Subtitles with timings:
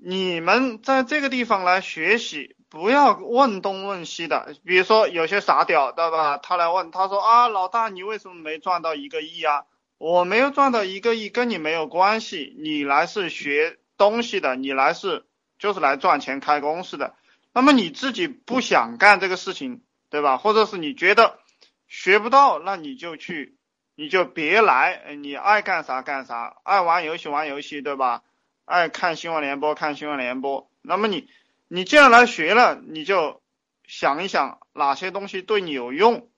[0.00, 4.54] 你们在这个地方来学习，不要问东问西的。
[4.64, 6.38] 比如说有些傻屌，对吧？
[6.38, 9.64] 他来问，他说啊，老大，你为什么没赚到一个亿啊？
[9.98, 12.56] 我没有赚到一个亿，跟你没有关系。
[12.60, 15.26] 你来是学东西的，你来是
[15.58, 17.16] 就是来赚钱开公司的。
[17.52, 20.36] 那么你自己不想干这个事情，对吧？
[20.36, 21.40] 或者是你觉得
[21.88, 23.56] 学不到，那你就去，
[23.96, 25.16] 你就别来。
[25.16, 28.22] 你爱干啥干啥，爱玩游戏玩游戏，对吧？
[28.68, 30.70] 爱看新闻联播看新闻联播。
[30.82, 31.26] 那么你
[31.68, 33.40] 你既然来学了，你就
[33.86, 36.28] 想一想哪些东西对你有用，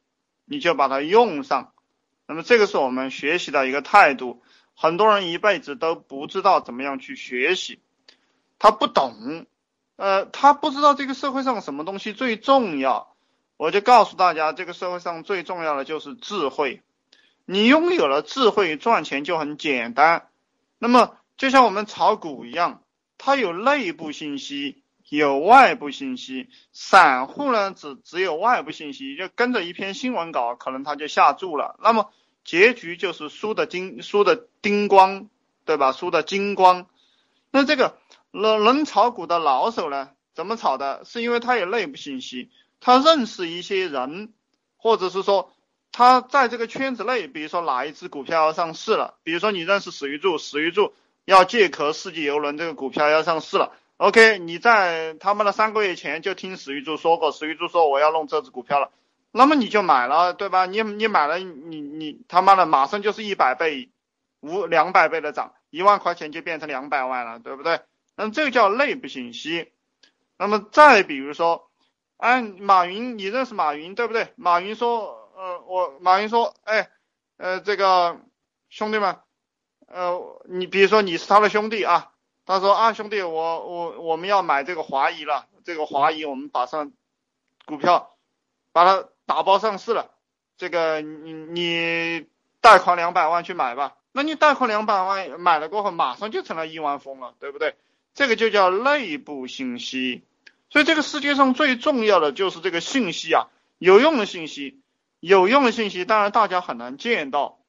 [0.45, 1.73] 你就把它用上。
[2.29, 4.45] 那么这个是我们学习的一个态度。
[4.77, 7.81] 很多人一辈子都不知道怎么样去学习，
[8.61, 9.47] 他不懂。
[9.97, 13.13] 呃，他不知道这个社会上什么东西最重要，
[13.57, 16.81] 我就告诉大家，这个社会上最重要的就是智慧。
[17.45, 20.29] 你拥有了智慧，赚钱就很简单。
[20.79, 22.83] 那么，就像我们炒股一样，
[23.17, 26.51] 它有内部信息，有外部信息。
[26.75, 31.81] 散户呢，只只有外部信息，就跟着一篇新闻稿，可能他就下注了。
[31.83, 32.13] 那么，
[32.45, 35.31] 结局就是输的精，输的 tinh 光，
[35.65, 35.93] 对吧？
[35.93, 36.87] 输的精光。
[37.51, 37.97] 那这个。
[38.33, 40.11] 能能炒股的老手呢？
[40.35, 41.05] 怎么炒的？
[41.05, 44.33] 是因为他有内部信息，他认识一些人，
[44.77, 45.53] 或者是说
[45.91, 50.93] 他在这个圈子内，比如说哪一只股票要上市了，比如说你认识史玉柱，史玉柱
[51.25, 58.91] 要借壳世纪游轮这个股票要上市了，OK，你在他们的三个月前就听史玉柱说过，史玉柱说我要弄这只股票了，
[59.31, 60.67] 那么你就买了，对吧？
[60.67, 63.91] 你你买了，你你他妈的马上就是一百倍、
[64.41, 67.81] 五两百倍的涨，一万块钱就变成两百万了，对不对？
[68.17, 69.71] 那这个叫内部信息。
[70.37, 71.71] 那么再比如说，
[72.17, 74.33] 哎，马云，你认识马云对不对？
[74.37, 76.91] 马云说，呃，我马云说，哎，
[77.37, 78.19] 呃，这个
[78.71, 79.19] 兄弟们，
[79.93, 82.13] 呃，你比如说你是他的兄弟啊，
[82.47, 86.93] 他说啊，兄弟，我我我们要买这个华谊了，这个华谊我们把上
[87.67, 88.15] 股票
[88.73, 90.11] 把它打包上市了，
[90.57, 92.27] 这个你你
[92.61, 93.97] 贷款两百万去买吧。
[94.13, 97.77] 那你贷款两百万买了过后，马上就成了亿万富翁了，对不对？
[98.13, 100.25] 这个就叫内部信息，
[100.69, 103.47] 所以这个世界上最重要的就是这个信息啊，
[103.79, 104.81] 有用的信息，
[105.21, 107.60] 有用的信息，当然大家很难见到，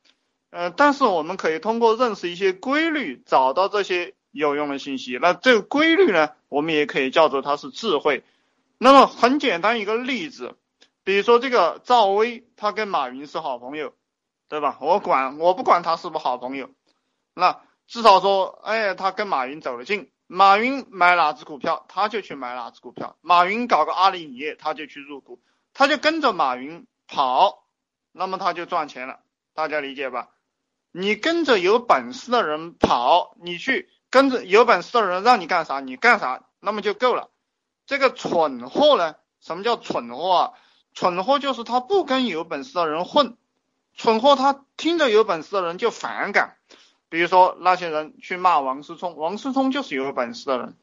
[0.51, 5.17] 呃，但是我们可以通过认识一些规律，找到这些有用的信息。
[5.21, 8.23] 那这个规律呢，我们也可以叫做它是智慧。
[8.77, 10.55] 那么很简单一个例子，
[11.03, 13.93] 比如说这个赵薇，他跟马云是好朋友，
[14.49, 14.77] 对吧？
[14.81, 16.69] 我管我不管他是不是好朋友，
[17.33, 20.11] 那至少说，哎，他跟马云走得近。
[20.27, 23.17] 马云买哪只股票，他就去买哪只股票。
[23.21, 25.41] 马云搞个阿里影业，他就去入股，
[25.73, 27.65] 他就跟着马云跑，
[28.11, 29.19] 那么他就赚钱了。
[29.53, 30.29] 大家理解吧？
[30.91, 37.29] 你跟着有本事的人跑，你去跟着有本事的人让你干啥，你干啥，那么就够了。
[37.85, 39.15] 这个蠢货呢？
[39.39, 40.51] 什么叫蠢货啊？
[40.93, 43.37] 蠢货就是他不跟有本事的人混，
[43.95, 46.57] 蠢货他听着有本事的人就反感。
[47.09, 50.75] 比如说那些人去骂王思聪，王思聪就是有本事的人，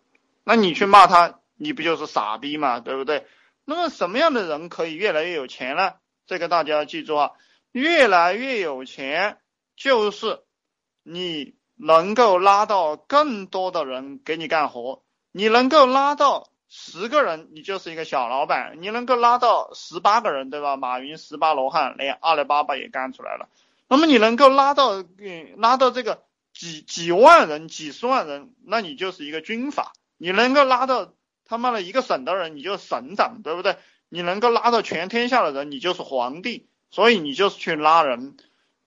[0.45, 3.27] 那你去骂他，你不就是傻逼嘛，对不对？
[3.65, 5.93] 那么什么样的人可以越来越有钱呢？
[6.27, 7.31] 这个大家要记住啊，
[7.73, 9.39] 越来越有钱
[9.79, 10.41] 就是
[11.05, 20.77] 你能够拉到更多的人给你干活，你能够拉到十个人，你就是一个小老板；你能够拉到十八个人，对吧？
[20.77, 23.49] 马云十八罗汉，连阿里巴巴也干出来了。
[23.89, 31.13] 那么你能够拉到，嗯，拉到这个几几万人、几十万人，那你就是一个军阀；你能够拉到
[31.45, 33.77] 他妈的一个省的人，你就是省长，对不对？
[34.09, 36.69] 你能够拉到全天下的人，你就是皇帝。
[36.91, 38.37] 所以你就是去拉人。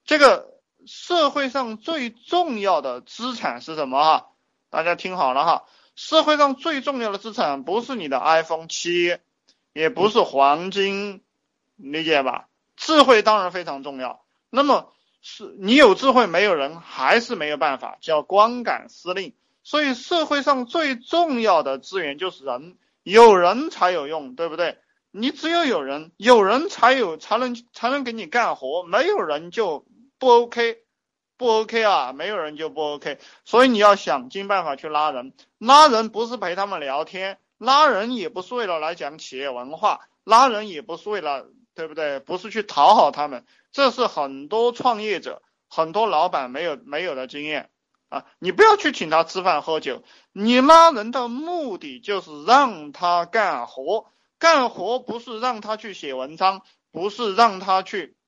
[0.04, 0.52] 这个
[0.86, 4.02] 社会上最重要的资产是什么？
[4.02, 4.26] 哈，
[4.70, 9.18] 大家听好了哈，社会上最重要的资产不是你的 iPhone 七，
[9.72, 11.22] 也不是黄金，
[11.76, 12.48] 理解吧？
[12.76, 14.24] 智慧当然非常重要。
[14.50, 19.34] 那么是你有智慧，没有人还是没有办法，叫光杆司令。
[19.62, 24.78] 所以社会上最重要的资源就是人，有人才有用，对不对？
[25.12, 29.86] 你只有有人，有人才有才能才能给你干活，没有人就
[30.22, 30.84] 不 OK，
[31.36, 33.18] 不 OK 啊，没有人就不 OK。
[33.44, 41.48] 所以你要想尽办法去拉人，拉人不是陪他们聊天，拉人也不是为了来讲企业文化，拉人也不是为了。
[41.74, 42.20] 对不对？
[42.20, 45.40] 不是去讨好他们，这是很多创业者、
[45.70, 47.70] 很多老板没有没有的经验
[48.10, 48.26] 啊！
[48.38, 50.02] 你不要去请他吃饭喝酒，
[50.32, 56.60] 你拉人的目的就是让他干活，干活不是让他去写文章，
[56.90, 58.18] 不是让他去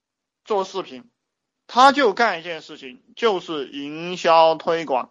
[0.46, 1.10] 做视频，
[1.66, 5.10] 他就干一件事情，就是营销推广。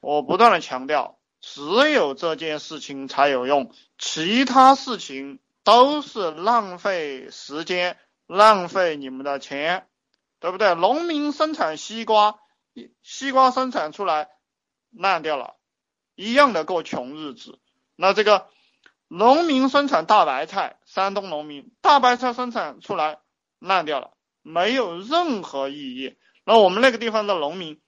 [0.00, 7.96] 我不断的强调，只有这件事情才有用，其他事情都是浪费时间，
[8.26, 9.86] 浪费你们的钱，
[10.40, 10.74] 对不对？
[10.74, 12.40] 农民生产西瓜，
[13.02, 14.28] 西瓜生产出来
[14.90, 15.54] 烂掉了，
[16.16, 17.60] 一样的过穷日子。
[17.94, 18.48] 那这个
[19.06, 23.20] 农民生产大白菜，山东农民大白菜生产出来
[23.60, 24.10] 烂掉了，
[24.42, 26.16] 没有任何意义。
[26.44, 27.80] 那我们那个地方的农民，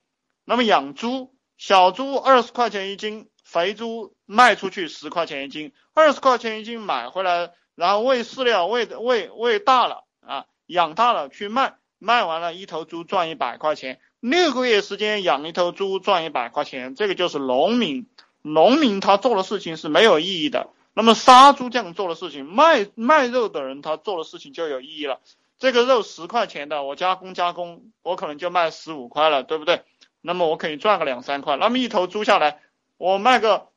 [0.44, 18.06] 那么养猪，小猪二十块钱一斤，肥猪卖出去十块钱一斤，二十块钱一斤买回来，然后喂饲料，喂喂喂大了啊，养大了去卖，卖完了一头猪赚一百块钱，六个月时间养一头猪赚一百块钱，这个就是农民，
[18.42, 20.70] 农民他做的事情是没有意义的。
[20.94, 25.20] 那么杀猪匠做的事情，卖卖肉的人他做的事情就有意义了。
[25.64, 29.82] 这个肉十块钱的，我加工加工，我可能就卖十五块了，对不对？
[30.20, 31.56] 那么我可以赚个两三块。
[31.56, 32.60] 那么一头猪下来，
[32.98, 33.68] 我卖个，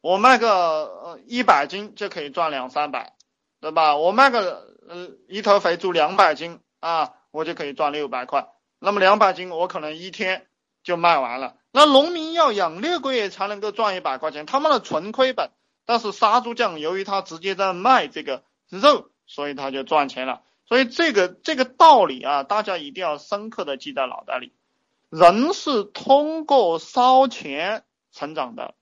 [0.00, 3.14] 我卖个呃一百斤就可以赚两三百，
[3.60, 3.96] 对吧？
[3.96, 8.48] 我卖个呃一头肥猪两百斤啊，我就可以赚六百块。
[8.80, 10.48] 那么两百斤我可能一天
[10.82, 11.54] 就卖完了。
[11.70, 15.52] 那农民要养六个月才能够赚一百块钱，他们的纯亏本。
[15.84, 20.42] 但是杀猪匠由于他直接在卖这个肉，所以他就赚钱了。
[20.68, 24.52] 所以这个这个道理啊，大家一定要深刻的记在脑袋里。
[25.08, 28.74] 人是通过烧钱成长的，